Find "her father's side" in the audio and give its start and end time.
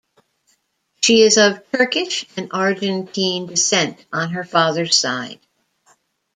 4.31-5.39